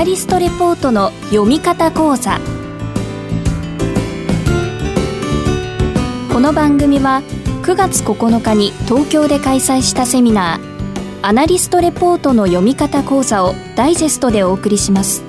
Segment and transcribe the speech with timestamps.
[0.00, 2.40] ナリストレポートの読み方講座。
[6.32, 7.20] この番組は
[7.62, 15.22] 9月9日に東京で開催したセミナーアナリストレポートの読み方講座をダイジェストでお送りします。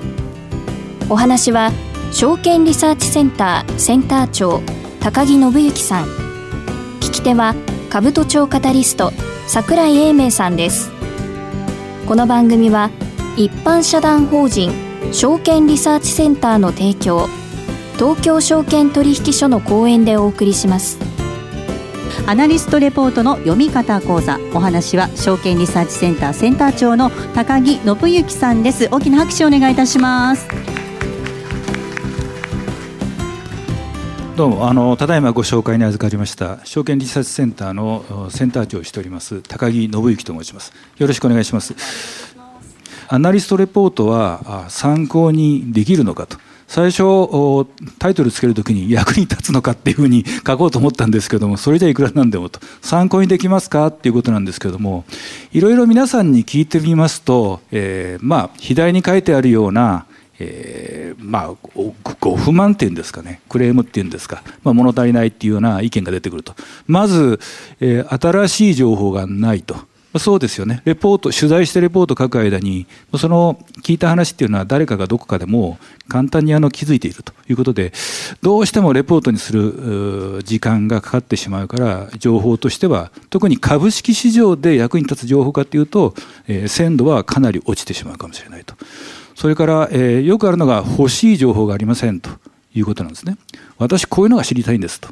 [1.10, 1.70] お話は
[2.10, 4.62] 証券リサーチセンターセンター長
[5.00, 6.06] 高木信之さん。
[6.06, 7.54] 聞き手は
[7.90, 9.12] 兜町カタリスト
[9.48, 10.90] 櫻井英明さんです。
[12.08, 12.88] この番組は
[13.36, 14.70] 一般社団法人
[15.10, 17.28] 証券リサーチセンターの提供
[17.94, 20.98] 東京証券取引所の講演でお送りします。
[22.26, 24.38] アナリストレポートの読み方講座。
[24.54, 28.88] お話は証券リサーチセンターセンター長の高木信之さんです。
[28.90, 30.46] 大きな拍手をお願いいたします。
[34.36, 40.72] どうもあのただいまご紹介に預かりました証券リサーチセンターのセンター長をしております高木信之と申します。
[40.96, 42.31] よろしくお願いします
[43.12, 46.38] アナリストレポートは参考にできるのかと。
[46.66, 47.02] 最初
[47.98, 52.60] タイトルつけるときに役に立つのかっていうふうに 書こうと思ったんですけどもそれじゃいくらなんでもと。
[52.80, 55.04] 参考にできますかっていうことなんですけども
[55.52, 60.06] いろいろ皆さんに聞いてみますと、えー、まあ左に書いてあるような
[60.38, 61.68] えー、まあ
[62.18, 63.42] ご不満っていうんですかね。
[63.50, 66.54] クレームっていうんですか、まあ、物足りないっていうような意見が出てくると。
[66.86, 67.38] まず、
[67.80, 69.76] えー、新しい情報がないと。
[70.18, 70.82] そうですよね。
[70.84, 77.92] レポート、取材してレポート書く間に、その聞いた話っていうのは誰かがどこかでも簡単にあの気づいているということで、
[78.42, 86.14] どうしてもレポートにする時間がかかってしまうから、情報としては、特に株式市場で役に立つ情報かっていうと、
[86.46, 88.74] えー、鮮度はかなり落ちてしまうかもしれないと。
[89.34, 92.30] それから、えー、よくあるのが欲しい情報がありませんと
[92.74, 93.38] いうことなんですね。
[93.78, 95.08] 私こういうのが知りたいんですと。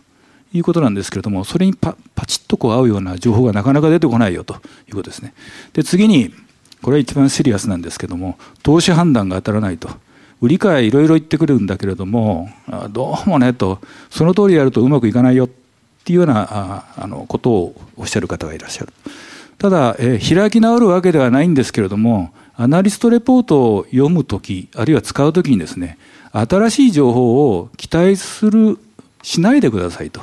[0.52, 4.54] いうことなんですけれども、それにパパチッとこう合うような情報がなかなか出てこないよと
[4.88, 5.32] いうことですね。
[5.72, 6.32] で、次に、
[6.82, 9.90] これは一番シリアスなんですけども、投資判断が当たらないと。
[10.40, 12.50] 売り買いいろいろ言ってくるんだけれども、
[12.90, 13.78] どうもねと、
[14.08, 15.48] その通りやるとうまくいかないよっ
[16.04, 18.92] ていうようなあのことをおっしゃる方がいらっしゃる。
[19.58, 25.98] ただ、えー、開き直るわけではないんですけれども、アナリストレポートを読むとき、あるいは使うときにですね、
[26.32, 28.78] 新しい情報を期待する、
[29.22, 30.22] しないでくださいと。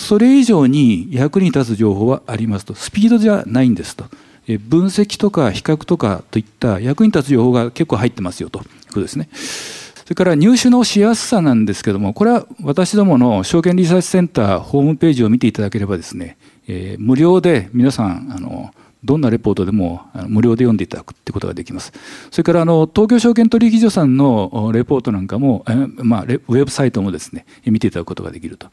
[0.00, 4.06] それ以上に役に立つ情報はありますとスピードじゃないんですと
[4.46, 9.28] 分析とか比較とかといった役に立つ情報が結構入ってますよということですね。
[9.34, 18.74] それから入手のしやすさなんですけどもこれは私どもの証券リサーチセンターホームページを見ていただければですね、え、無料で皆さんあの
[19.04, 21.92] どんなレポートでも無料で読んでいただくってことができます。
[22.30, 28.68] それからあの東京証券取引所さんのレポートなんかも、えまあ、ウェブサイトもですね見ていただくことができると。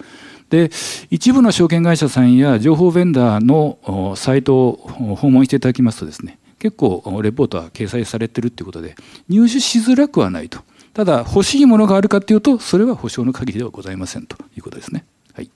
[0.49, 0.71] で
[1.09, 8.95] 一部の証券会社さんや情報ベンダーのサイトを訪問していただきますとですね結構レポートは掲載されてるっていうことで
[9.29, 10.59] 入手しづらくはないと。
[10.93, 15.05] ただ欲しいものがあるかっていうとそれは保証の限りではございませんということですね。
[15.33, 15.49] はい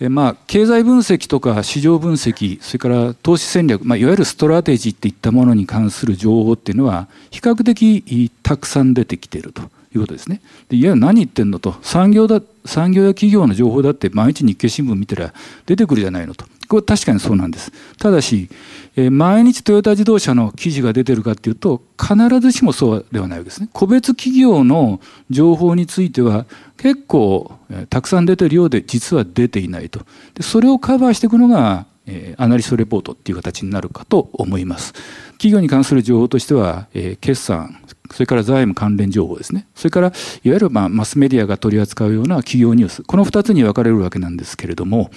[0.00, 9.62] えまあ、経済分析とか市場分析それから投資戦略、まあ、いわゆるストラテジーっていったものに関する情報っていうのは比較的たくさん出てきていると
[9.94, 10.40] いうことですね。
[10.68, 11.76] でいや何言ってんのと。
[11.82, 15.32] 産業だ産業や企業の情報だって毎日日経新聞見てら
[15.66, 16.44] 出てくるじゃないのと。
[16.68, 17.72] これ確かにそうなんです。
[17.98, 18.48] ただし、
[18.94, 23.68] えー、毎日トヨタ自動車の記事が出てるかっていうと必ずしもそうではないわけですね。
[23.72, 26.46] 個別企業の情報については
[26.76, 30.00] 結構、えー、たくさん出てるようで実は出ていないと。
[30.34, 34.92] でそれをカバーしていくのが、え、アナリストレポートっていう形になるかと思います
[35.32, 37.76] 企業に関する情報としては、え、決算
[38.10, 39.66] それから財務関連情報ですね。
[39.74, 43.02] それから、いわゆるまマスメディアが取り扱うような企業ニュース。
[43.04, 45.10] この2つに分かれるわけなんですけれども、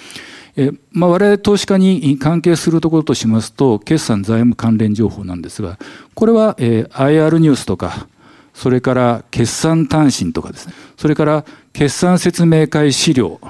[0.56, 5.78] えまあ、我々投資家に関係するところとしますと、決算財務関連情報なんですが、
[6.14, 8.06] これは、え IR ニュースとか、
[8.54, 13.40] それから決算単身とかですね、それから決算説明会資料、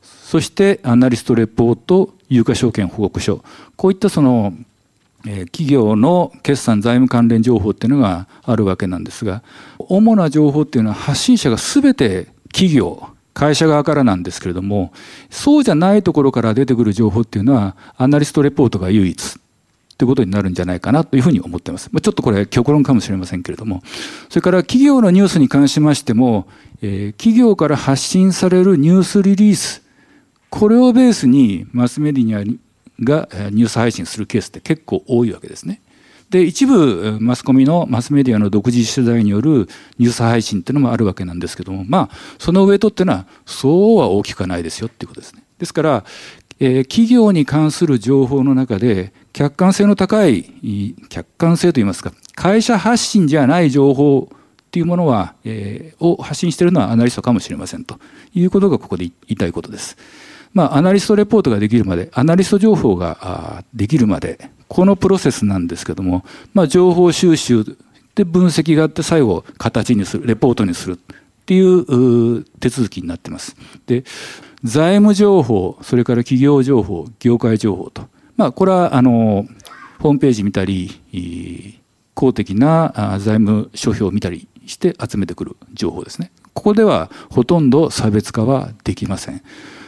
[0.00, 3.44] そしてアナリストレポート、有価証券報告書、
[3.76, 4.54] こういったその
[5.24, 9.42] 企業の決算財務関連情報っていうのがあるわけなんですが
[9.78, 14.92] 主な情報っていうのは発信者が全て企業会社側からなんですけれども
[15.30, 19.38] そうじゃないところから出てくる情報っていうのはアナリストレポートが唯一
[19.96, 21.88] ということになるんじゃないかなというふうに思っています。
[21.88, 23.82] ちょっとこれ極論かもしれませんけれども
[24.28, 26.46] それから企業のニュースに関しましても、
[26.82, 29.83] えー、企業から発信されるニュースリリース
[30.54, 32.44] これをベースにマスメディア
[33.02, 35.80] がニュース配信するケースって結構多いわけですね。
[36.30, 39.68] で一部マスコミのマスメディアの独自取材による
[39.98, 45.42] ニュース配信っていうのもあるわけなんですけどもまあそのウエイトっていうのはそうは大きくはないですよっていうことですね。
[45.58, 46.04] ですから
[46.60, 54.36] えー、企業に関する情報の中で客観性の高い客観性といいますか会社発信じゃない情報っ
[54.70, 57.98] ていうものは、えー、を発信しているのはアナリストかもしれませんと
[58.34, 59.96] いうことがここで言いたいことです。
[60.54, 66.24] まあ、アナリストレポートができるまでアナリスト情報ができるまでこのプロセスなんですけども、
[66.54, 67.64] まあ、情報収集
[68.14, 70.96] で分析があって最後形にするレポートにするっ
[71.44, 73.56] ていう手続きになってます。
[73.86, 74.04] で
[74.62, 79.46] 財務情報それから企業情報業界情報と、まあ、これはあの
[79.98, 81.80] ホームページ見たり
[82.14, 86.30] 公的な財務諸表を見たりして集めてくる情報ですね。
[86.54, 89.42] ここではほとんど差別化はできません。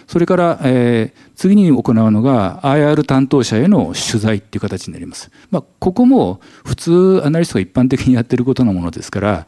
[0.07, 5.31] それから、えー、次に行うのが IR 担当者への取材っていう形になります。
[5.51, 9.47] まあ、ここも普通アナリストが一般的にやってることのものですから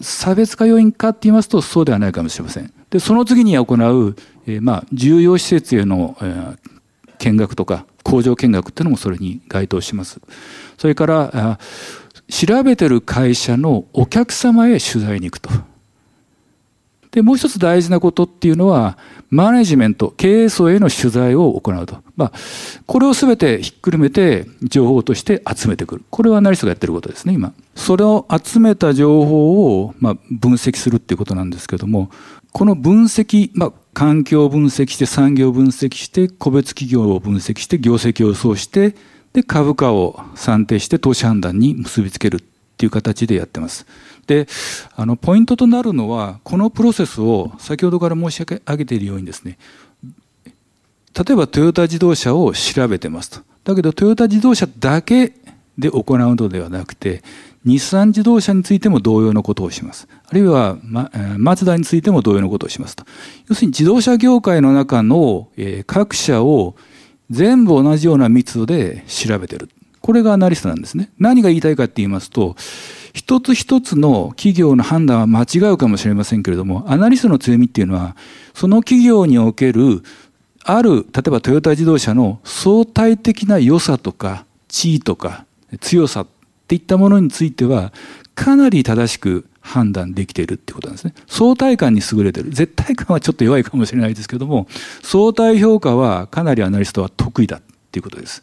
[0.00, 2.72] 差別化要因かって言いますとそうではないかもしれません。
[2.90, 4.16] でその次に行う、
[4.46, 6.56] えー、まあ重要施設への、えー、
[7.18, 10.20] 見学とか工場見学っていうのもそれに該当します。
[10.78, 11.58] それから
[12.28, 15.50] 調べてる会社のお客様へ取材に行くと。
[17.10, 18.96] で、もう一つ大事なことっていうのは、
[19.30, 21.98] マネジメント、経営層への取材を行うと。
[22.16, 22.32] まあ、
[22.86, 26.04] これを全てひっくるめて情報として集めてくる。
[26.10, 27.52] これはアナリストがやってることですね、今。
[27.74, 32.10] それを集めた情報を、まあ、分析するっていうことなんですけども、
[32.52, 38.94] この分析、まあ、環境を分析して、産業を分析して、個別企業を分析して、業績を予想して、
[39.32, 42.42] で、株価を算定して投資判断に結びつける
[42.80, 43.86] っていう形でやってます。
[44.26, 44.48] で
[44.96, 49.58] あのポイントとなるのはこのプロセスを先ほどから申し上げているようにですね
[51.14, 53.40] 例えばトヨタ自動車を調べてますと。
[53.64, 55.34] だけどトヨタ自動車だけ
[55.76, 57.22] で行うのではなくて
[57.66, 60.08] 日産自動車についても同様のことをします。
[60.26, 63.04] あるいは、ま、マツダについても同様のことをしますと。
[63.48, 66.76] 要するに自動車業界の中の、え、各社を
[67.28, 69.68] 全部同じような密度で調べてる。
[70.00, 72.56] これがアナリストなんですね何が言いたいかって言いますと
[73.12, 78.16] 一つ一つの企業の判断は間違うかもしれませんけれども、アナリストの強みっていうのは、
[78.54, 80.02] その企業における、
[80.64, 85.44] ある、例えばトヨタ自動車の相対的な良さとか、地位とか、
[85.80, 86.26] 強さっ
[86.68, 87.92] ていったものについては、
[88.34, 91.14] かなり正しく判断できているってことなんですね。
[91.26, 92.50] 相対感に優れている。
[92.50, 94.68] 絶対感はちょっと弱いかもしれないですけども、
[95.02, 98.42] 相対評価はかなりアナリストは得意だっていうことです。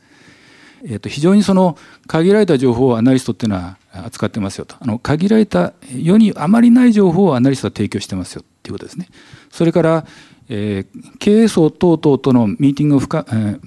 [0.85, 1.77] えっと、非常にその
[2.07, 9.07] 限られた情報をアナリストっていうのは扱ってますよとあの限られた世にあまりない情報をアナリストは提供してますよっていうことですね。
[9.49, 10.05] それから、
[10.49, 13.59] えー、経営層等々とのミーティングを深、えー、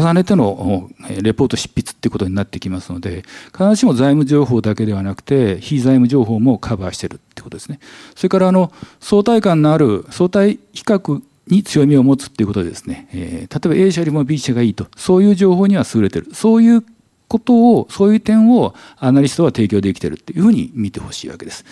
[0.00, 0.90] 重ねての
[1.22, 3.22] レポート執筆っていうことになってきますので
[3.52, 7.80] 必ずしも財務情報だけではなくて非財務情報もカバーしてるってことですね。
[8.14, 11.22] それからあの相対感のある相対比較
[11.52, 16.84] に強みを持つっていうことでですね、えー、例えば A 社よりも B 社がいいとそういう情報には優れてるそういう
[17.28, 21.64] ことをそういう点をアナリストは提供できてるっていうふうに見てほしいわけです。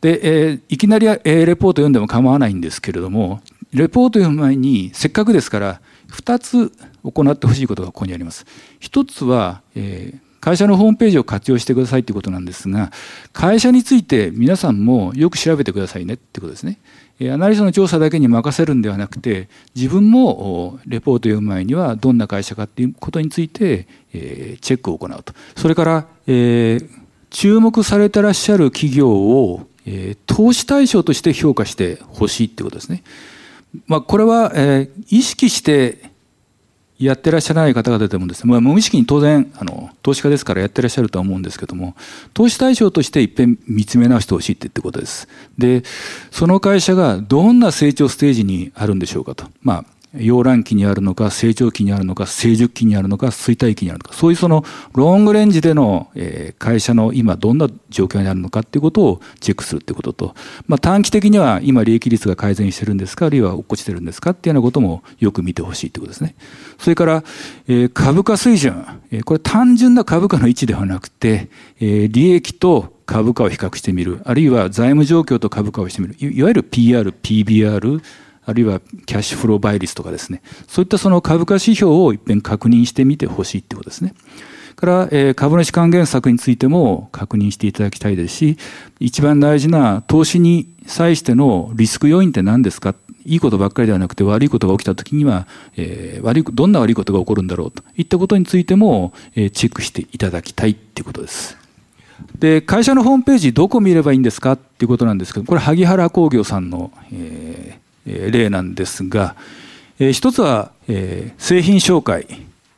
[0.00, 3.42] で、えー、いきなり、えー、レポート読んでも構わないんですけれども
[3.72, 5.80] レポート読む前にせっかくですから
[6.10, 6.72] 2つ
[7.04, 8.46] 行ってほしいことがここにあります。
[8.78, 12.90] 一つは、えー会社のホームページを活用してくださいってことなんですが
[13.32, 16.78] 会社について皆さんもよく調べてくださいねってことですね。
[17.28, 26.90] アナリストの調査だけに任せるんではなくて自分もレポートを読む前にはどんな会社かっていうことについてチェックを行うとそれから、えー、
[27.28, 33.02] 注目されてらっしゃる企業を、えー、投資対象として評価してほしいってことですね。
[33.86, 36.09] まあ、これは、えー、意識して
[37.00, 41.96] やってらっしゃらない方々でもですね、まあ、無意識に当然あの投資家ですからやってらっしゃるとは思うんですけども
[42.34, 45.26] 投資対象としていっぺん見つめ直してほしいってってことです。
[45.56, 45.82] で
[46.30, 49.46] その会社がどんな成長ステージにあるんでしょうかと。
[49.62, 49.84] まあ
[50.16, 54.64] 溶卵期にあるのか、成長期にあるのか、成熟期にあるのか、衰退期にあるのか、そういうその
[54.94, 56.10] ロングレンジでの
[56.58, 60.34] 会社の今どんな状況にあるのかっていうことをチェックするっていうことと、
[60.66, 66.34] まあ、短期的には今利益率が改善してるんですか、あるいは落っこちてるんですかっていうようなこともよく見てほしいってことですね。
[66.78, 67.24] それから、
[67.94, 68.84] 株価水準、
[69.24, 78.00] これ単純な株価の位置ではなくて、利益と株価を比較してみる、あるいは財務状況と株価をしてみる、いわゆる PR、PBR、
[78.50, 84.14] あるいはキャッシュフロー倍率とかですね、そういったその株価指標を一遍確認してみてほしいってことですね。
[84.76, 88.56] から、えー、株主還元策についても確認していただきたいですし、
[88.98, 92.94] 一番大事な投資に際してのリスク要因って何ですか？
[93.26, 101.58] いいことばっかりではなくて悪いことが起きた時には、えー、悪いどんな悪いことが起こるんだろうといったことについても、えー、チェックしていただきたいっていうことです。
[102.38, 104.52] で会社のホームページどこ見ればいいんですか？
[104.52, 107.80] っていうことなんですけどこれ萩原工業さんの、えー、
[108.30, 109.36] 例なんですが、
[109.98, 112.26] えー、一つは、製品紹介。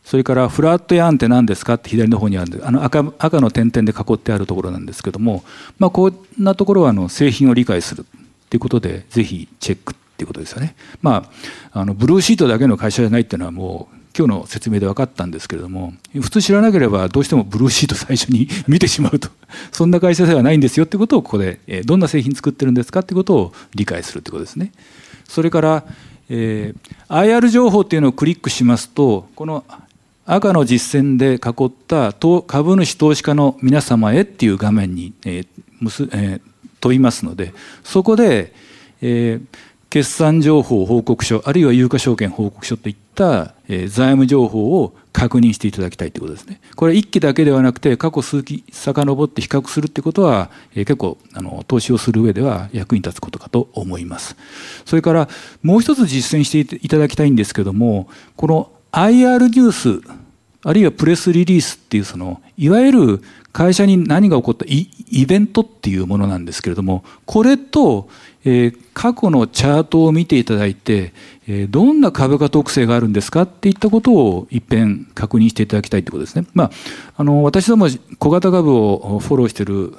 [0.04, 5.42] それからフラットヤーンって何ですかって左の方にあるあの赤赤の点々で囲ってあるところなんですけども、
[5.78, 8.04] まあ、こんなところはあの製品を理解する
[8.50, 10.74] ということでぜひチェックっていうことですよね。
[11.00, 11.30] ま
[11.72, 19.30] あ、あのブルーシートだけの会社じゃないっていうのはもう今日の説明で分かったんですけれども普通知らなければどうしてもブルーシート最初に 見てしまうと
[19.72, 24.72] そんな会社ではないんですよってことをここでどんな製品作ってるんですかってことを理解するってことですね。
[25.32, 25.84] それから、
[26.28, 29.64] えー、IR 情報っていうのをクリックしますとこの
[30.26, 32.12] 赤の実践で囲った
[32.46, 35.46] 株主投資家の皆様へっていう画面に、えー
[36.12, 36.40] えー、
[36.80, 38.52] 問いますのでそこで、
[39.00, 39.46] えー、
[39.92, 46.62] 決算情報報告書あるいは有価証券報告書といった、えー、財務情報を確認していただきたいということですね。
[46.76, 54.34] これ一期だけではなくて過去数期遡って比較するってことは、えー、結構あの投資をする上では役に立つことかと思います。
[54.86, 55.28] それから
[55.62, 60.22] もう一つ実践していただきたいんですけどもこの IR ニュース
[60.64, 68.08] あるいはプレスリリースっていうそのいわゆる会社に何が起こったイベントっていうものなんですけれどもこれと、
[68.44, 71.12] えー、過去のチャートを見ていただいて、
[71.46, 76.46] えー、どんな株価特性があるんですかっていったことを一遍確認していただきたいということですね。
[76.54, 76.70] まあ、
[77.16, 79.94] あの私ども小型株をフォローしている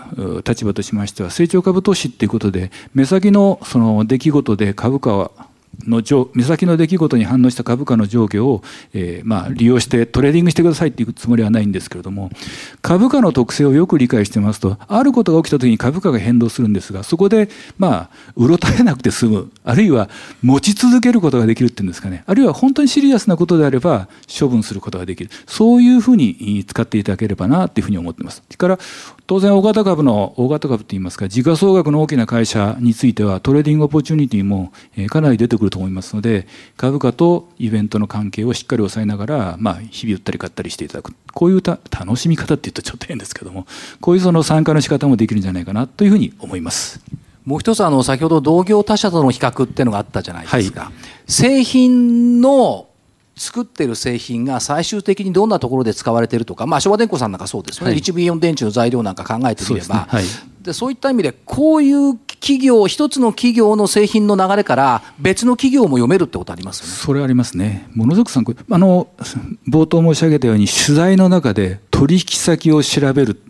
[0.46, 5.32] 立場としましては成長株投資っていうことで目先のその出来事で株価は
[5.86, 6.02] の
[6.34, 8.62] 目先の出来事に反応した株価の上下を、
[8.94, 12.30] えー、まあ利用してトレーディングしてくださいっていうつもりはないんですけれども
[12.82, 20.10] 株価の特性をよく理解してますとあることが起きた時に株価が変動するんですがそこでまあうろたえなくて済むあるいは
[20.42, 28.44] 持ち続けることができるっていうんですかねあるいは本当にシリアスなことであれば処分することができるそういうふうに使っていただければなっていうふうに思ってます。
[28.58, 28.80] から
[29.26, 34.74] 当然大型株の大型株といいますか時価総額の大きな会社については trading opportunity も
[35.10, 41.14] かなり出てくると思いますので株価とイベントの関係をしっかり抑えながら、まあ、日々売ったり買ったりしていただく。
[41.34, 43.66] こういう楽しみ方っていうとちょっと変ですけども
[44.00, 47.02] こういうその参加の仕方もできるんじゃないかなというふうに思います。
[47.46, 50.94] もう一つあの先ほど同業他社との比較っていうのがあったじゃないですか、はい、
[51.32, 52.88] 製品の
[53.36, 60.06] 作ってる製品が最終的にどんなところで使われてるとか、まあ、昭和電工さんなんかそうですよね、はい、リチウムイオン電池の材料なんか考えてみればそう、ね。
[60.08, 60.24] はい、
[60.62, 66.92] でそういった意味でこういう企業一つの企業の製品の流れから別の企業も読めるってことありますよね。
[66.92, 67.88] それありますね。
[67.96, 69.08] ものすごく参考あの
[69.68, 73.42] 冒頭申し上げたように取材の中で取引先を調べる。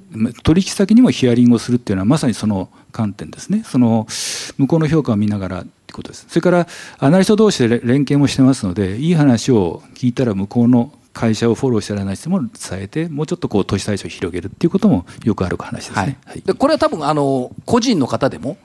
[0.44, 3.64] 取引先にもヒアリングをするっていうのはまさにその観点ですね。
[3.66, 4.06] その
[4.60, 6.26] 向こうの評価を見ながらってことです。
[6.28, 16.18] それからアナリスト同士で連携もしてますのでいい話を聞いたら向こうの会社をフォローしたらない人も伝えてもうちょっとこう投資対象を広げるっていうこともよくある話ですね。
[16.26, 18.58] はい、でこれは多分あの個人の方でも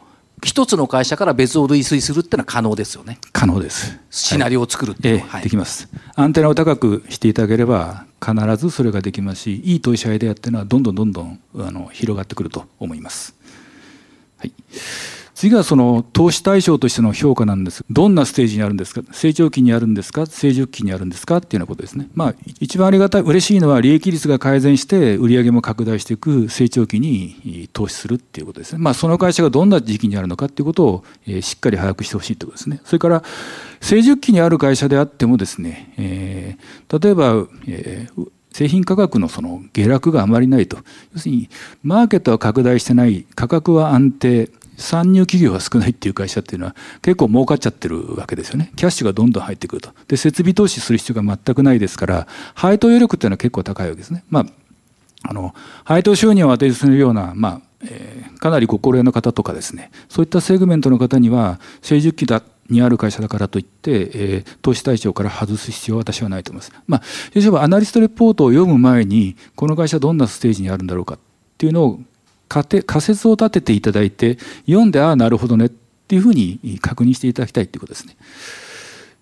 [0.42, 3.18] 一つの会社から別を類推するっていうのは可能ですよね。
[3.32, 3.98] 可能です。
[4.10, 5.88] シナリオを作るっていうのは、はい、できます。
[6.14, 13.34] アンテナを高くしていただければ必ずそれができますし、いい投資アイデアっていうのはどんどんどんどんあの広がってくると思います。
[14.38, 14.52] はい。
[15.38, 17.84] 次はその投資対象としての評価なんです。
[17.88, 19.02] どんなステージにあるんですか？
[19.12, 20.26] 成長期にあるんですか？
[20.26, 21.36] 成熟期にあるんですか？
[21.36, 22.08] っていうようなことですね。
[22.12, 28.80] まあ、一番ありがたい、嬉しいのは利益率が改善して売上も拡大していく成長期に投資するっていうことですね。
[28.80, 32.80] まあ、その会社がどんな時期にあるのかっていうことを、えしっかり把握してほしいということですね。
[32.84, 33.22] それから、
[33.80, 40.78] 成熟期にある会社であってもですね、えー、例えば、えー製品価格のその下落があまりないと
[41.14, 41.48] 要するに
[41.84, 48.72] マーケットは拡大してない価格は安定参入企業が少ないっていう会社っていうのは結構儲かっちゃってるわけですよね。
[48.76, 49.90] キャッシュがどんどん入ってくると。
[50.06, 54.24] で、設備投資する必要が全くないですから、配当余力っていうのは結構高いわけですね。
[54.30, 54.46] まあ、
[55.22, 55.54] あの、
[55.84, 66.72] 配当収入を当てするような、まあ、えー、かなりご高齢の方とかですね、そういったセグメントの方には、成熟期だにある会社だからといって、えー、投資対象から外す必要は私はないと思います。
[66.86, 67.02] まあ、
[67.34, 71.18] 例えばアナリストレポートを読む前に、この会社どんなステージにあるんだろうかっ
[71.56, 72.00] ていうのを
[72.48, 78.16] 仮説を立てていただいて読んでああなるほどねっていうふうに確認していただきたいっていうことですね。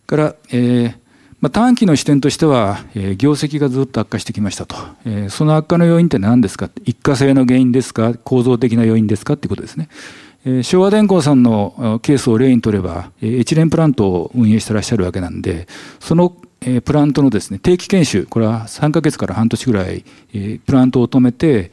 [0.06, 0.94] から、えー
[1.40, 6.70] まあ、短期の視点としては、えー、業績がずっと悪化してきましたと、えー、その悪化の要因って何ですか？
[6.84, 8.14] 一過性の原因ですか？
[8.14, 9.88] 構造的な要因ですかっていうことですね。
[10.62, 15.66] 昭和電工さんのケースを例にとれば、えー、エチプラントを運営してらっしゃるわけなんで
[15.98, 16.36] その
[16.84, 20.04] プラントのですね定期研修これは3か月から半年ぐらい、
[20.64, 21.72] プラントを止めて、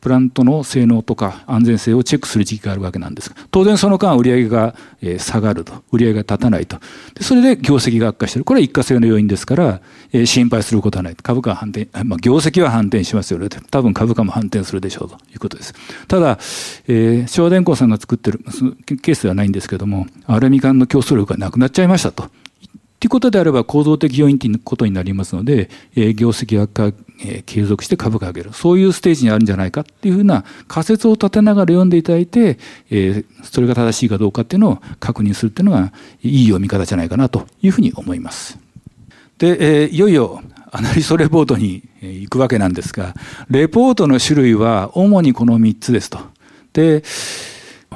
[0.00, 4.74] プラントの性能とか安全性をチェックする時期があるわけなんですが当然その間売上が
[5.18, 5.72] 下がると。
[5.92, 6.78] 売上が立たないと。
[7.14, 8.44] でそれで業績が悪化してる。
[8.44, 9.80] これは一過性の要因ですから
[10.24, 13.48] 心配することはない株価は反転、まあ、業績は反転しますよね。
[13.70, 15.74] 多分株価も反転するでしょうということです。
[16.06, 16.38] ただ、
[16.86, 18.40] えー、昭和電工さんが作ってる
[19.02, 22.28] ケースではないんですけどもアルミ缶の競争力がなくなっちゃいましたと。
[23.00, 28.50] ということであれば構造的要因ということになりますので、えー、業績悪化、え、継続して株価上げる。
[28.52, 32.58] そういうステージにあるんじゃないかっていうふうな仮説を立てながら読んでいただいて、
[32.90, 38.58] え、それが正しいかどうかっていうのを確認するっていうのがいい読み方じゃないかなというふうに思います。
[39.38, 43.14] で、え、いよいよアナリストレポートに行くわけなんですが、
[43.48, 46.18] レポートの種類は主にこの3つですと。
[46.72, 47.02] で、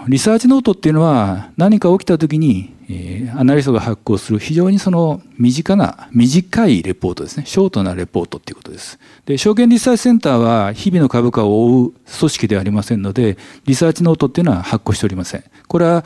[0.09, 7.45] リサーチノートっていうのは何か起きた時に、えー、アナリストが発行する非常にその身近な短いレポートですね。
[7.47, 8.99] ショートなレポートっていうことです。
[9.27, 15.45] で証券リサーチセンターは日々の株価を追う組織ではありませんのでリサーチノートっていうのは発行しておりません。
[15.69, 16.05] これは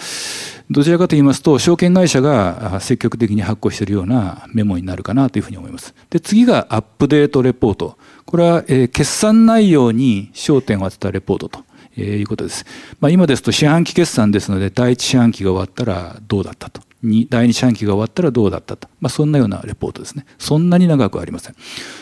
[0.71, 5.95] どちらかと言いますと証券会社が積極的に発行しているようなメモになるかなというふうに思います。
[6.11, 7.97] で次がアップデートレポート。
[8.25, 11.66] これは、えー、決算内容に焦点を当てたレポートと。
[11.97, 12.65] えー、いうことです。
[13.01, 16.81] まあ、今ですと四半期決算ですので、第一四半期が終わったらどうだったと。
[17.29, 18.89] 第二四半期が終わったらどうだったと。
[19.01, 20.27] まあ、そんなようなレポートですね。
[20.39, 21.55] そんなに長くありません。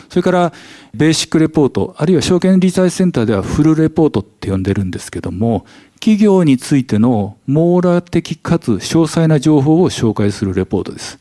[0.09, 0.53] それから、
[0.95, 5.67] ベーシックレポート、あるいは証券リサーチセンターではフルレポートって呼んでるんですけども、
[6.05, 11.19] 企業についての網羅的かつ詳細な情報を紹介するレポートです。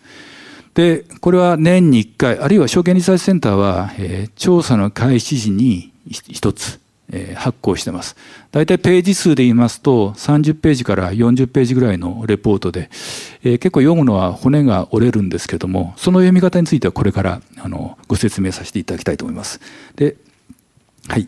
[0.73, 6.79] で、これは年に1回、あるいは証券リサーチセンターは、えー、調査の開始時に1つ、
[7.35, 8.15] 発行してます。
[8.51, 12.89] 大体ページ数で言いますと30ページから40ページぐらいのレポートで、
[13.43, 19.59] えー、結構読むのは骨が折れるんですけどもその読み方についてはこれからあのご説明させていただきたいと思います。
[19.95, 20.15] で
[21.07, 21.27] はい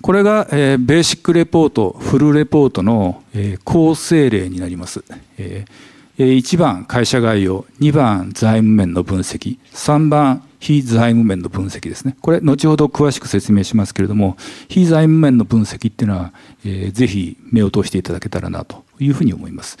[0.00, 5.02] これが、えー、ベーシックレポートフルレポートの、え、構成例になります。
[5.38, 12.16] えー、1番会社概要2番財務面の分析3番非財務面の分析ですね。
[12.22, 16.32] これ、後ほど詳しく説明しますけれども、非財務面の分析っていうのは、
[16.64, 19.76] えー、ぜひ目を通していただけたらなというふうに思います。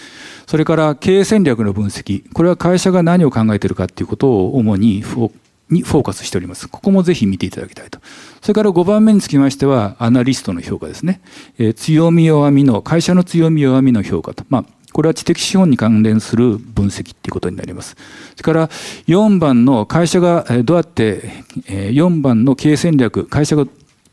[0.46, 2.30] それから、経営戦略の分析。
[2.34, 5.32] これは会社が何を考えているかっていうことを主にフォ
[5.70, 6.68] にフォーカスしております。
[6.68, 7.98] ここもぜひ見ていただきたいと。
[8.42, 11.22] それから5番目につきましては、アナリストの評価ですね。
[11.58, 14.44] えー、強み弱みの、会社の強み弱みの評価と。
[14.50, 17.96] まあ、これは知的資本に関連する分析っていうことになります。
[18.36, 18.68] それから
[19.08, 23.66] 4番の会社がどうやって4番の経営戦略、会社が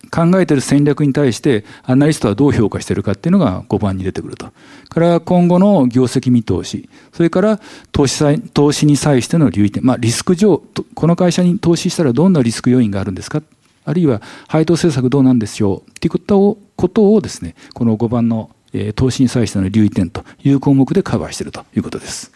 [0.09, 4.51] 考えている戦略に対してアナリストはどう評価しているかっていうのが5番に出てくると。
[4.89, 7.59] から今後の業績見通し、それから
[7.91, 10.61] 投資投資に際しての留意点、まあ、リスク上、
[10.95, 13.41] この会社に投資したらどんなリスク要因があるんですか？
[13.85, 15.89] あるいは配当政策どうなんでしょう？
[15.89, 18.49] っていうことをことをですね、この5番の
[18.95, 22.31] 投資に際しての留意点という項目でカバーしているということです。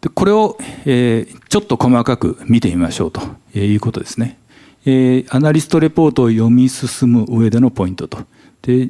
[0.00, 3.20] でこれを、え、ちょっと細かく見てみましょうと
[3.54, 4.38] いうことですね。
[4.84, 8.18] え、アナリストレポートを読み進む上でのポイントと。
[8.62, 8.88] で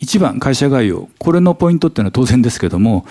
[0.00, 3.06] 1番会社概要これのポイントっていうのは当然ですけども、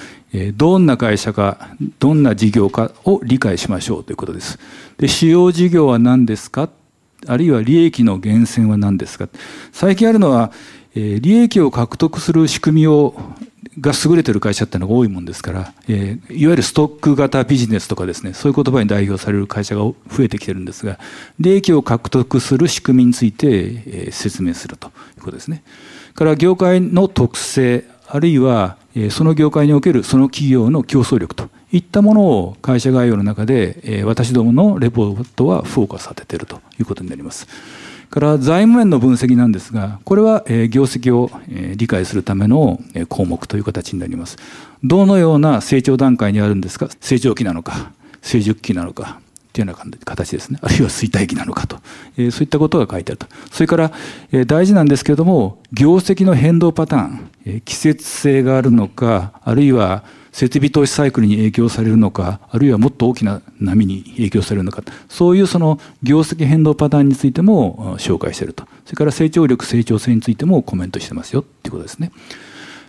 [0.55, 4.59] どんな会社かどんな事業かを理解しましょうということです。
[4.97, 6.69] で主要事業は何ですか？
[7.27, 9.29] あるいは利益の源泉は何ですか？
[9.71, 10.51] 最近あるのは
[10.95, 13.15] え利益を獲得する仕組みを
[13.79, 20.99] が優れてる会社っていうのが多いもんですから、えー、いわゆるストック型ビジネスとかですねそういう言葉に代表される会社が増えてきてるんですが
[21.39, 25.63] 利益を獲得する仕組みについて、えー、説明するということですね。
[26.15, 37.47] から業界の特性あるいは、えー、その業界におけるその企業の競争力といったものを会社概要の中で、えー、私どものレポートはフォーカスさせているということになります。
[38.11, 41.31] から財務面の分析なんですが、これは業績を
[41.75, 44.37] 理解するための項目という形になります。
[44.83, 46.89] どのような成長段階にあるんですか？
[46.99, 49.21] 成長期なのか、成熟期なのか、
[49.53, 50.59] というような形ですね。
[50.61, 51.79] あるいは衰退期なのかと。
[52.17, 53.27] えそういったことが書いてあると。
[53.49, 53.91] それから、
[54.31, 68.65] え大事なんですけれども、業績の変動パターン、え季節性があるのか、あるいは設備投資サイクルに影響されるのか、あるいはもっと大きな波に影響されるのか、そういうその業績変動パターンについても紹介していると。
[68.85, 72.11] それから成長力、成長性についてもコメントしてますよっていうことですね。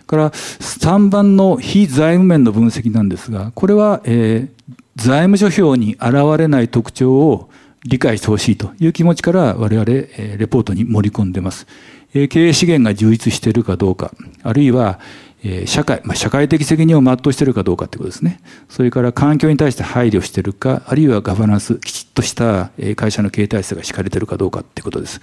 [0.07, 7.49] から3番の非財務面の分析なんですが、これは、えー、財務諸表に現れない特徴を
[7.85, 11.67] 理解してほしいという気持ちから我々、レポートに盛り込んでます。
[12.13, 14.11] 経営資源が充実しているかどうか、
[14.43, 14.99] あるいは、
[15.43, 18.39] え社会、まあ、社会的責任を全うしているかどうかということですね。
[18.69, 25.19] それから環境に対して配慮しているか、あるいはガバナンス、きちっとした会社の経営体制が敷かれているかどうかっていうことです。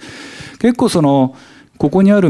[0.59, 1.35] 結構その、
[1.77, 2.29] ここにある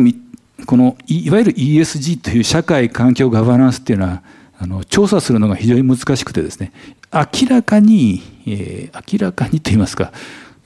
[0.65, 4.23] この、いわゆる ESG という社会環境ガバナンスっていうのは、
[4.57, 6.71] あの、調査するのが非常に難しくてですね、
[7.11, 10.13] 明らかに、えー、明らかにと言いますか、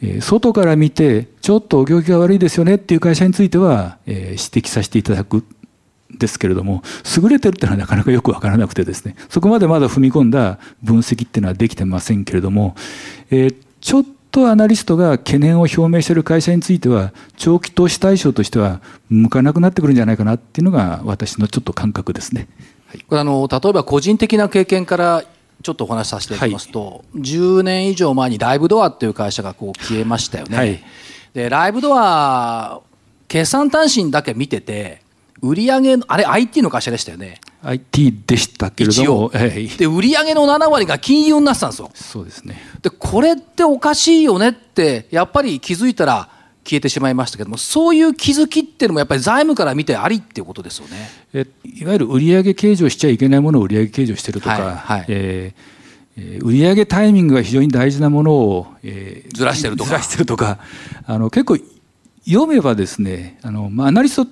[0.02, 4.18] え、外から見て、ちょっとお行儀が悪いですよねっていう会社については、えー、
[4.54, 5.44] 指摘させていただく
[6.18, 6.84] ですけれども
[7.22, 12.76] 優れてるっていうのはなかなかよく分からなくてですねそこまでまだ踏み込んだ分析っていうのはできてませんけれども、
[13.30, 22.50] えー、ちょっとアナリストが懸念を表明している会社については長期投資対象としては向かなくなってくるんじゃないかなっていうのが私のちょっと感覚ですね。
[22.88, 25.24] はい、これあの例えば個人的な経験から
[25.64, 30.58] ちょっとお話しさせていただきますと、はい、10年以上前にライブドアっていう会社がこう消えましたよね。
[30.58, 30.84] はい、
[31.34, 32.82] でライブドア
[33.30, 35.02] 決算単身だけ見てて
[35.50, 37.40] 売上あれ IT の会社でしたよね。
[37.62, 41.90] IT でしたけれども、はい、で売上の7割が金融になってたんですよ。
[41.94, 42.62] そうですね。
[42.82, 46.30] でこれっておかしいよねってやっぱり気づいたら
[46.64, 51.10] 消えてしまいましたけどもそういう気づきっていうのもやっぱり財務から見てありっていうことですよね。
[51.34, 59.90] えいわゆる売上計上しちゃいけないものを売上計上してるとか、はいはい、えー、売上タイミングが非常に大事なものを、えー、ずらしてるとか。
[59.90, 60.60] ずらしてるとか。
[61.06, 61.58] あの結構
[62.28, 64.28] 読めばですねあの、まあ、アナリスト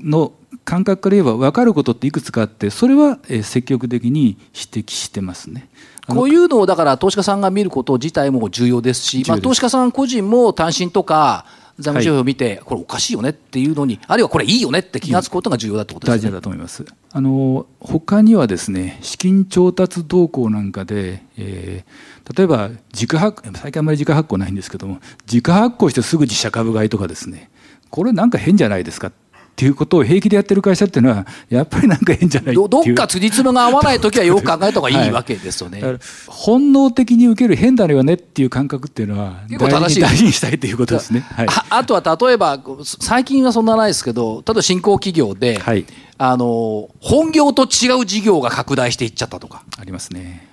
[0.00, 0.32] の
[0.64, 5.68] 感覚から言えば分かることっていくつかあってそれは積極的に指摘してますね。
[6.06, 11.44] こういうのをだから投資家さんが見ること自体も重要ですし、まあ、投資家さん個人も単身とか
[11.78, 16.18] 財務諸表を見て、これおかしいよねっていうのにあるいはこれいいよねって気が付くことが重要だってことですね。
[16.18, 16.84] 大事だと思います。
[17.12, 27.50] あの他にはですね資金調達動向なんかで、えー、例えば自家発最近あんまり自家発行ないんですけども自家発行してすぐ自社株買いとかですね
[27.90, 29.12] これなんか変じゃないですかっ
[29.58, 45.84] ていうことを平気でやってる会社っていうのはやっぱりなんか変じゃないどどっかつじつまが合わない時はよく考えた方がいいわけですよね、はい、本能的に受ける変だよねっていう感覚っていうのは大事大事にしたいということですね、はい、ああとは例えば最近はそんなないですけど例えば新興企業で、はい、
[46.18, 49.64] あの本業と違う事業が拡大していっちゃったとか。
[49.76, 50.46] ありますね。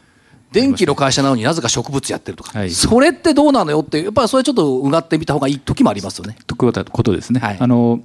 [0.52, 6.38] 電気の会社なのになぜか植物やってるとか、はい、それってどうなのよってやっぱりそれちょっとうがってみた方がいい時もありますよね。
[6.48, 7.42] ということですね。
[7.42, 8.00] はい、あの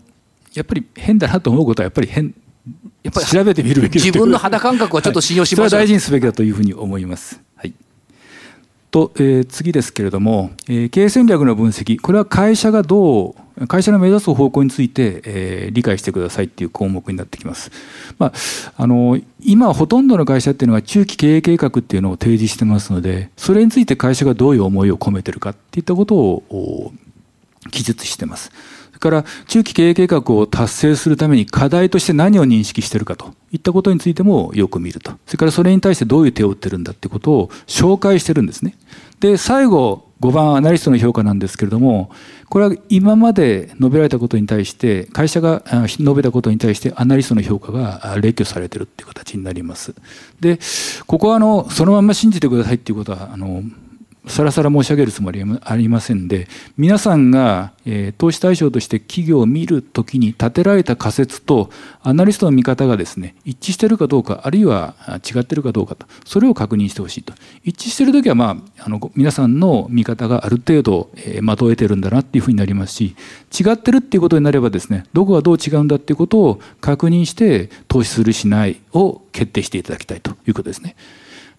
[0.54, 2.34] やっぱり変だなと思うことはやっぱり変
[3.02, 7.40] やっぱり調べてみるべき自分の肌感覚はちょっと信用しましょう、はい、それは大事にすべきだというふうに思います。
[7.56, 7.72] はい、
[8.90, 17.70] と、えー、次ですけれども、えー、経営戦略の分析これは会社がどう会社の目指す方向について、えー、理解してくださいっていう項目になってきます。
[18.18, 18.32] まあ、
[18.76, 26.92] あの今ほとんどの会社っていうのは中期経営計画っていうのを提示してますのでそれについて会社がどういう思いを込めてるかっていったことを
[27.70, 28.50] 記述してます。
[29.00, 35.12] から中期経営計画を達成するために課題として何を認識しているかといったことについてもよく見ると。
[35.26, 38.76] それからそれに対してどういう手を打ってるんだってことを紹介してるんですね。
[39.18, 42.10] で、最後、5番アナリストの評価なんですけれども、
[42.50, 49.94] これは今まで述べられたことに対して、会社が述べたことに対してアナリストの評価が列挙されているっていう形になります。
[50.40, 50.58] で、
[51.06, 53.62] ここはあの、そのまま信じてくださいっていうことは、あの、
[54.26, 61.70] さらさら申し上げるつもりはありませんで皆さんが、えー、投資対象として企業を見るときに立てられた仮説と
[62.02, 67.32] アナリストの見方がですね一致しているかどうかあるいは違っているかどうかとそれを確認してほしいと
[67.64, 73.16] 一致しているときは、まあ、あの皆さんの見方がある程度、えー、的を得ているんだなっていうふうになりますし
[73.58, 80.94] 違ってるっていうことになればですねどこがどう違うんだっていうことを確認して投資するしないを決定していただきたいということですね。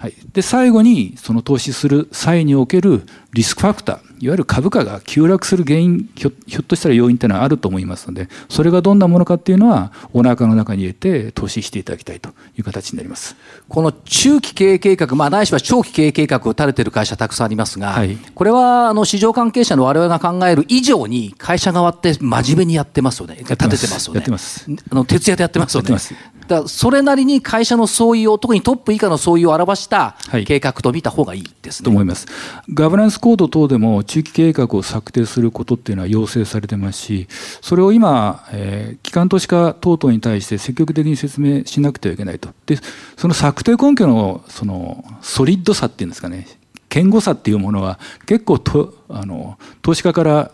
[0.02, 13.36] はい、で最後にその投資する際におけるリスクファクターいわゆる株価が急落する原因ひょっとしたら要因というのはあると思いますのでそれがどんなものかっていうのはお腹の中に入れて投資していただきたいという形になります。
[13.70, 23.38] この中期経営計画、まあ、ないしは長期経営計画を立てている会社たくさんありますが、はい、これはあの市場関係者の我々が考える以上に会社側って真面目にやってますよね。
[23.38, 24.24] 立ててますよね。
[24.90, 25.96] あの徹夜でやってますよね
[26.52, 32.28] だそれなりに会社の総意を特にトップ以下の総意を表した計画と見た方がいいですね、と思います。
[32.74, 37.28] ガバナンスコード等でも中期計画を策定することっていうのは要請されてますし
[37.62, 42.50] それを今、えー、機関投資家等々に対して積極的に説明しなくてはいけないと。
[42.66, 42.78] で
[43.16, 46.48] その策定根拠のそのソリッドさっていうんですかね。
[46.92, 50.52] 堅固さっていうものは結構とあの投資家から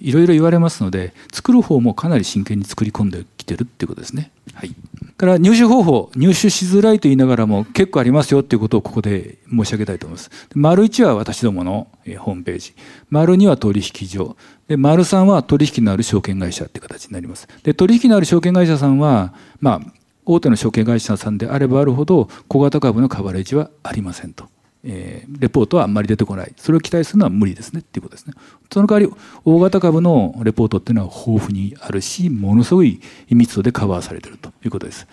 [0.00, 4.30] いろいろ言われますので作る方もかなり真剣に作り込んでてるっていうことですね。
[4.54, 4.74] はい、
[5.16, 10.30] から入手方法入手しづらいと言いながらも結構ありますよっていうことをここで申し上げたいと思います。
[10.54, 12.74] 丸1は私どものホームページ
[13.10, 14.36] 丸2は取引所
[14.68, 17.48] で丸3は取引のある証券会社っていう形になります。
[17.64, 19.92] で取引のある証券会社さんはまあ
[20.24, 24.46] 大手の証券会社さんであればあるほど小型株のカバレージはありませんと。
[24.84, 26.52] えー、レポートはあんまり出てこない。
[26.56, 28.34] それを期待するのは無理ですねっていうことですね。
[28.72, 29.14] その代わり、
[29.44, 35.06] 大型株のレポートっていうのは豊富にあるし、ものすごい密度でカバーされているということです。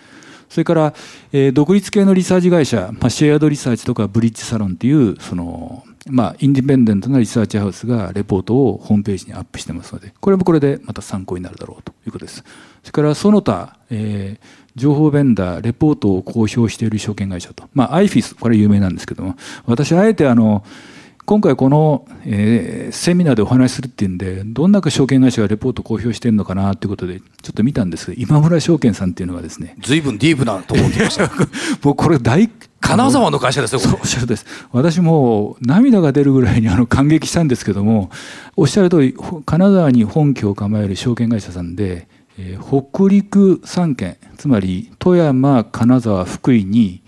[0.48, 0.94] それから、
[1.32, 12.44] えー、独立系のリサーチ会社、まあ、シェアードリサーチとかブリッジサロンっていう、その、まあ、インディペンデントなリサーチハウスがレポートをホームページにアップしてますので、これもこれでまた参考になるだろうということです。
[12.82, 14.46] それから、その他、えー、
[14.78, 19.36] 情報ベンダーレポートを公表している証券会社と、まあ、アイフィスこれ有名なんですけども。
[19.66, 20.64] 私あえてあの
[21.28, 29.76] 今回この、えー、セミナーでお話しするっていうんでどんな証券会社がレポートを公表してるのかなということでちょっと見たんですけど今村証券さんっていうのはですね。
[29.80, 31.30] 随分ディープなところに来ました。
[31.84, 32.48] もうこれ大
[32.80, 34.46] 金沢の会社ですよ、おっしゃるです。
[34.72, 38.08] 私も涙が出るぐらいにあの感激したんですけども、
[38.56, 39.14] おっしゃる通り、
[39.44, 42.08] 金沢に本拠を構える証券会社さんで、
[42.38, 47.02] え、北陸3県、つまり富山、金沢、福井に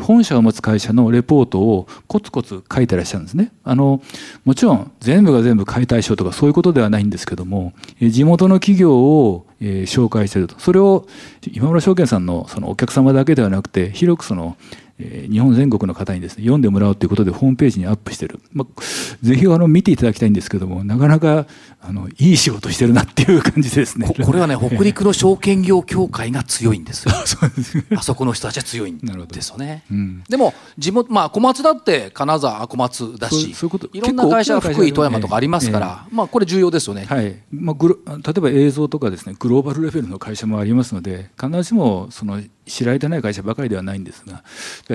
[0.00, 3.52] 本社を持つ会社のレポートをコツコツ書いてらっしゃるんですね。
[3.64, 4.00] あの、
[4.44, 10.58] もちろん全部が全部解体しようとかそういうことではないんですけども、地元の企業を紹介してると。
[10.58, 11.06] それを
[11.52, 14.56] 今村証券さんのそのお客様だけではなくて、広くその
[15.02, 18.82] え日本全国の方にですね読んでもらうということでホームページにアップしてる、まあ、
[19.22, 21.46] ぜひあの見ていただきたいんですけどもなかなか
[21.80, 24.08] あのいい仕事してるなっていう感じですね。
[24.24, 27.12] これはね 北陸の証券業協会が強いんですよ。
[27.96, 33.54] あそこの人たちは強いんですよね、うん、でも地元まあ小松だって金沢小松だし
[33.92, 37.36] いろんな会社が福井富山とかありますから、えー、まあこれ重要ですよね、はい。
[37.50, 42.40] まあ、グロ例えば映像とかですねグローバルレベルの会社もありますので必ずしもその
[42.72, 44.42] 知られてない会社ばかりではないんですが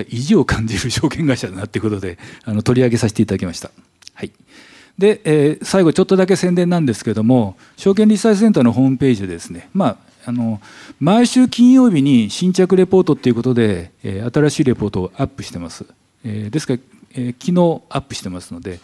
[0.08, 3.70] 意地を感じる証券会社だなということであの取り上げさせていただきました。
[4.14, 4.32] はい
[4.98, 10.60] で、えー、最後ちょっとだけ宣伝なんですけども証券リサーチセンターのホームページでですね、まあ、あの
[10.98, 15.86] 毎週金曜日に新着レポートっていうことで、えー、新しいレポートをアップしてます、
[16.24, 16.80] えー、ですから、
[17.12, 18.80] えー、昨日アップしてますので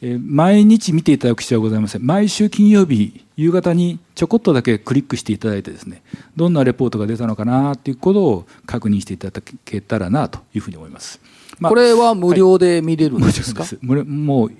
[0.00, 2.06] 毎日見ていただく必要はございません。
[2.06, 6.02] 毎週金曜日夕方にちょこっとだけクリックしていただいてですね
[6.36, 11.20] どんなレポートが出たのかなということを確認していただけたらなというふうに思います、
[11.60, 14.52] まあ、これは無料で見れるんですか、 はい、もう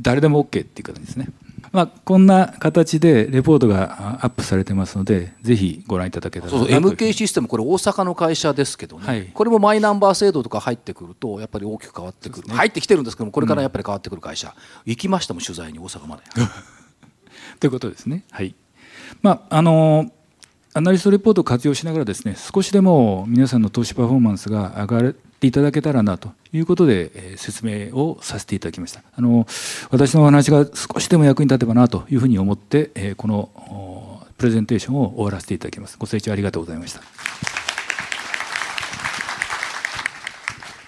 [0.00, 1.28] 誰でも OK っていう形ですね
[1.76, 6.50] まあ、こんな形でレポートがアップされてますので、ぜひご覧いただけたら。
[6.50, 14.54] そうそう MK システム、これ、大阪の会社ですけどね、はい、これもマイナンバー制度とか入ってくると、やっぱり大きく変わってくる、ね、入ってきてるんですけども、これからやっぱり変わってくる会社、うん、
[14.86, 16.22] 行きましたもん、取材に、大阪まで。
[17.60, 18.24] ということですね。
[18.30, 18.54] はい。
[19.20, 20.10] まああの
[20.72, 29.02] アナリストレポートを活用しながらですね少しでも皆さんの投資パフォーマンスが上がっていただけたらなということで、えー、説明をさせていただきました。
[29.14, 29.46] あの
[29.90, 35.96] 私のお話が少しでも役に立てばなというふうに思って、えー、このプレゼンテーションを終わらせていただきます。
[35.98, 37.02] ご清聴ありがとうございました。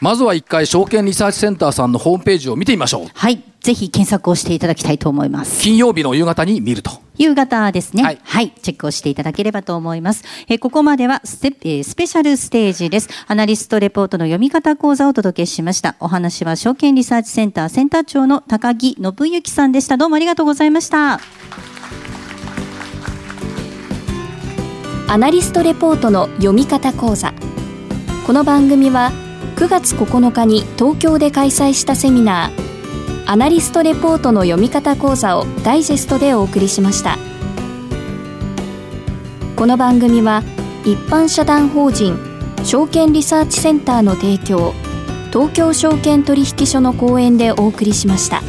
[0.00, 3.06] まずは一回証券リサーチセンターさんのホームページを見てみましょう。
[3.12, 3.42] はい。
[3.60, 5.60] ぜひ検索をしていただきたいと思います。
[5.60, 10.24] 金曜日の夕方に見ると夕方ですね、はい、はい、チェックをしていただければと思います。
[10.48, 13.08] えここまではステ、えスペシャルステージです。
[13.26, 15.96] アナリストレポートの読み方講座をお届けしました。
[16.00, 19.96] お話は証券リサーチセンターセンター長の高木信之さんでした。
[19.96, 21.20] どうもありがとうございました。
[25.10, 27.32] アナリストレポートの読み方講座。
[28.26, 29.10] この番組は
[29.56, 32.77] 9月9日に東京で開催したセミナー
[33.30, 37.18] アナリストレポートの読み方講座をダイジェストでお送りしました
[39.54, 40.42] この番組は
[40.86, 42.16] 一般社団法人
[42.64, 44.72] 証券リサーチセンターの提供
[45.30, 48.40] 東京証券取引所の講演でお送りしました。